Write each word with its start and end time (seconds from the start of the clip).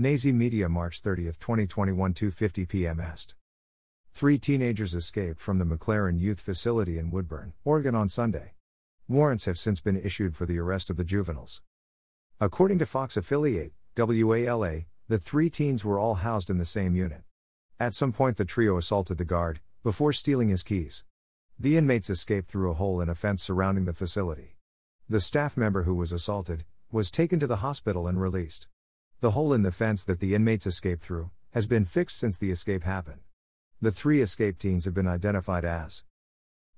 Nazi 0.00 0.30
Media 0.30 0.68
March 0.68 1.00
30, 1.00 1.24
2021 1.24 2.14
2:50 2.14 2.68
p.m. 2.68 3.00
Est. 3.00 3.34
Three 4.12 4.38
teenagers 4.38 4.94
escaped 4.94 5.40
from 5.40 5.58
the 5.58 5.64
MacLaren 5.64 6.20
Youth 6.20 6.38
Facility 6.38 6.98
in 6.98 7.10
Woodburn, 7.10 7.52
Oregon 7.64 7.96
on 7.96 8.08
Sunday. 8.08 8.52
Warrants 9.08 9.46
have 9.46 9.58
since 9.58 9.80
been 9.80 10.00
issued 10.00 10.36
for 10.36 10.46
the 10.46 10.56
arrest 10.56 10.88
of 10.88 10.96
the 10.96 11.02
juveniles. 11.02 11.62
According 12.40 12.78
to 12.78 12.86
Fox 12.86 13.16
affiliate, 13.16 13.72
WALA, 13.96 14.82
the 15.08 15.18
three 15.18 15.50
teens 15.50 15.84
were 15.84 15.98
all 15.98 16.14
housed 16.14 16.48
in 16.48 16.58
the 16.58 16.64
same 16.64 16.94
unit. 16.94 17.24
At 17.80 17.92
some 17.92 18.12
point, 18.12 18.36
the 18.36 18.44
trio 18.44 18.76
assaulted 18.76 19.18
the 19.18 19.24
guard, 19.24 19.58
before 19.82 20.12
stealing 20.12 20.48
his 20.48 20.62
keys. 20.62 21.04
The 21.58 21.76
inmates 21.76 22.08
escaped 22.08 22.48
through 22.48 22.70
a 22.70 22.74
hole 22.74 23.00
in 23.00 23.08
a 23.08 23.16
fence 23.16 23.42
surrounding 23.42 23.84
the 23.84 23.92
facility. 23.92 24.58
The 25.08 25.18
staff 25.18 25.56
member 25.56 25.82
who 25.82 25.96
was 25.96 26.12
assaulted 26.12 26.64
was 26.92 27.10
taken 27.10 27.40
to 27.40 27.48
the 27.48 27.56
hospital 27.66 28.06
and 28.06 28.20
released. 28.20 28.68
The 29.20 29.32
hole 29.32 29.52
in 29.52 29.62
the 29.62 29.72
fence 29.72 30.04
that 30.04 30.20
the 30.20 30.36
inmates 30.36 30.64
escaped 30.64 31.02
through 31.02 31.32
has 31.50 31.66
been 31.66 31.84
fixed 31.84 32.18
since 32.18 32.38
the 32.38 32.52
escape 32.52 32.84
happened. 32.84 33.22
The 33.80 33.90
three 33.90 34.22
escape 34.22 34.58
teens 34.58 34.84
have 34.84 34.94
been 34.94 35.08
identified 35.08 35.64
as 35.64 36.04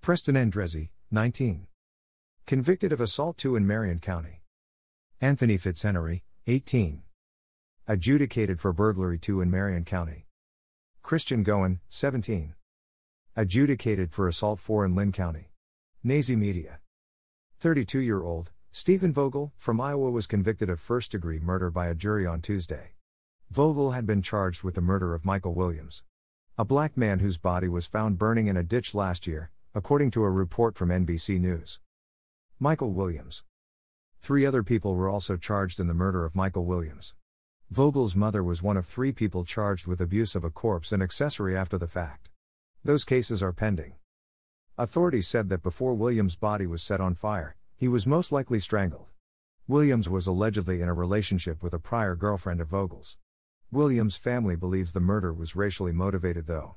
Preston 0.00 0.36
Andrezzi, 0.36 0.90
19. 1.10 1.66
Convicted 2.46 2.92
of 2.92 3.00
assault 3.00 3.38
2 3.38 3.56
in 3.56 3.66
Marion 3.66 3.98
County. 3.98 4.42
Anthony 5.20 5.56
Fitzhenry, 5.58 6.22
18. 6.46 7.02
Adjudicated 7.88 8.60
for 8.60 8.72
burglary 8.72 9.18
2 9.18 9.40
in 9.40 9.50
Marion 9.50 9.84
County. 9.84 10.26
Christian 11.02 11.42
Goen, 11.42 11.80
17. 11.88 12.54
Adjudicated 13.34 14.12
for 14.12 14.28
assault 14.28 14.60
4 14.60 14.84
in 14.84 14.94
Linn 14.94 15.10
County. 15.10 15.50
Nazi 16.04 16.36
Media. 16.36 16.78
32 17.58 17.98
year 17.98 18.22
old, 18.22 18.52
Stephen 18.70 19.10
Vogel, 19.10 19.52
from 19.56 19.80
Iowa, 19.80 20.10
was 20.10 20.26
convicted 20.26 20.68
of 20.68 20.78
first 20.78 21.12
degree 21.12 21.38
murder 21.38 21.70
by 21.70 21.86
a 21.86 21.94
jury 21.94 22.26
on 22.26 22.40
Tuesday. 22.40 22.92
Vogel 23.50 23.92
had 23.92 24.06
been 24.06 24.20
charged 24.20 24.62
with 24.62 24.74
the 24.74 24.82
murder 24.82 25.14
of 25.14 25.24
Michael 25.24 25.54
Williams, 25.54 26.02
a 26.58 26.64
black 26.64 26.96
man 26.96 27.20
whose 27.20 27.38
body 27.38 27.68
was 27.68 27.86
found 27.86 28.18
burning 28.18 28.46
in 28.46 28.56
a 28.56 28.62
ditch 28.62 28.94
last 28.94 29.26
year, 29.26 29.50
according 29.74 30.10
to 30.10 30.22
a 30.22 30.30
report 30.30 30.76
from 30.76 30.90
NBC 30.90 31.40
News. 31.40 31.80
Michael 32.58 32.92
Williams. 32.92 33.42
Three 34.20 34.44
other 34.44 34.62
people 34.62 34.94
were 34.94 35.08
also 35.08 35.36
charged 35.36 35.80
in 35.80 35.86
the 35.86 35.94
murder 35.94 36.24
of 36.24 36.34
Michael 36.34 36.66
Williams. 36.66 37.14
Vogel's 37.70 38.14
mother 38.14 38.42
was 38.42 38.62
one 38.62 38.76
of 38.76 38.86
three 38.86 39.12
people 39.12 39.44
charged 39.44 39.86
with 39.86 40.00
abuse 40.00 40.34
of 40.34 40.44
a 40.44 40.50
corpse 40.50 40.92
and 40.92 41.02
accessory 41.02 41.56
after 41.56 41.78
the 41.78 41.86
fact. 41.86 42.28
Those 42.84 43.04
cases 43.04 43.42
are 43.42 43.52
pending. 43.52 43.94
Authorities 44.76 45.26
said 45.26 45.48
that 45.48 45.62
before 45.62 45.94
Williams' 45.94 46.36
body 46.36 46.66
was 46.66 46.82
set 46.82 47.00
on 47.00 47.14
fire, 47.14 47.56
he 47.78 47.86
was 47.86 48.08
most 48.08 48.32
likely 48.32 48.58
strangled. 48.58 49.06
Williams 49.68 50.08
was 50.08 50.26
allegedly 50.26 50.82
in 50.82 50.88
a 50.88 50.92
relationship 50.94 51.62
with 51.62 51.72
a 51.72 51.78
prior 51.78 52.16
girlfriend 52.16 52.60
of 52.60 52.66
Vogel's. 52.66 53.18
Williams' 53.70 54.16
family 54.16 54.56
believes 54.56 54.92
the 54.92 54.98
murder 54.98 55.32
was 55.32 55.54
racially 55.54 55.92
motivated, 55.92 56.48
though. 56.48 56.74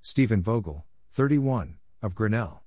Stephen 0.00 0.42
Vogel, 0.42 0.86
31, 1.12 1.76
of 2.00 2.14
Grinnell. 2.14 2.62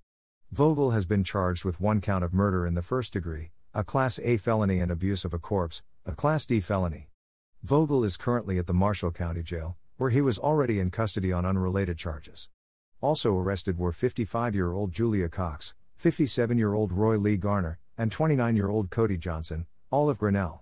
Vogel 0.52 0.92
has 0.92 1.08
been 1.08 1.24
charged 1.24 1.66
with 1.66 1.82
one 1.82 2.00
count 2.00 2.24
of 2.24 2.32
murder 2.32 2.68
in 2.68 2.76
the 2.76 2.84
first 2.84 3.12
degree, 3.14 3.50
a 3.74 3.84
Class 3.84 4.20
A 4.24 4.38
felony, 4.38 4.80
and 4.80 4.92
abuse 4.92 5.26
of 5.26 5.34
a 5.34 5.40
corpse, 5.40 5.82
a 6.06 6.12
Class 6.12 6.46
D 6.46 6.60
felony. 6.60 7.10
Vogel 7.64 8.04
is 8.04 8.18
currently 8.18 8.60
at 8.60 8.68
the 8.68 8.74
Marshall 8.74 9.12
County 9.12 9.42
Jail, 9.42 9.78
where 9.98 10.12
he 10.12 10.22
was 10.22 10.38
already 10.38 10.80
in 10.80 10.92
custody 10.92 11.34
on 11.34 11.44
unrelated 11.44 11.98
charges. 11.98 12.50
Also 13.02 13.36
arrested 13.36 13.80
were 13.80 13.92
55 13.92 14.54
year 14.54 14.72
old 14.72 14.92
Julia 14.92 15.28
Cox, 15.28 15.74
57 15.98 16.60
year 16.60 16.76
old 16.76 16.92
Roy 16.92 17.18
Lee 17.18 17.38
Garner, 17.38 17.80
and 17.98 18.12
29 18.12 18.56
year 18.56 18.70
old 18.70 18.92
Cody 18.92 19.18
Johnson, 19.18 19.66
all 19.90 20.12
of 20.12 20.20
Grinnell. 20.20 20.62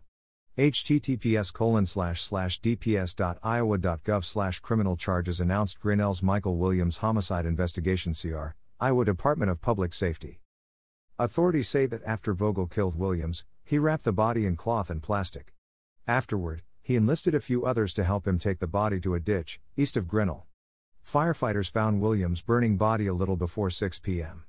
https 0.57 1.51
colon 1.51 1.85
slash 1.85 2.21
slash 2.21 2.61
dps.iowa.gov 2.61 4.23
slash 4.23 4.61
criminal 4.61 4.95
charges 4.95 5.41
announced 5.41 5.81
Grinnell's 5.81 6.23
Michael 6.23 6.55
Williams 6.55 6.97
homicide 6.97 7.45
investigation 7.45 8.13
CR, 8.13 8.55
Iowa 8.79 9.03
Department 9.03 9.51
of 9.51 9.59
Public 9.59 9.91
Safety. 9.93 10.39
Authorities 11.19 11.67
say 11.67 11.85
that 11.85 12.03
after 12.05 12.33
Vogel 12.33 12.67
killed 12.67 12.95
Williams, 12.95 13.43
he 13.65 13.77
wrapped 13.77 14.05
the 14.05 14.13
body 14.13 14.45
in 14.45 14.55
cloth 14.55 14.89
and 14.89 15.03
plastic. 15.03 15.53
Afterward, 16.07 16.61
he 16.81 16.95
enlisted 16.95 17.35
a 17.35 17.41
few 17.41 17.65
others 17.65 17.93
to 17.95 18.05
help 18.05 18.25
him 18.25 18.39
take 18.39 18.59
the 18.59 18.67
body 18.67 19.01
to 19.01 19.15
a 19.15 19.19
ditch, 19.19 19.59
east 19.75 19.97
of 19.97 20.07
Grinnell. 20.07 20.45
Firefighters 21.05 21.69
found 21.69 21.99
Williams' 21.99 22.41
burning 22.41 22.77
body 22.77 23.07
a 23.07 23.13
little 23.13 23.35
before 23.35 23.69
6 23.69 23.99
p.m. 23.99 24.45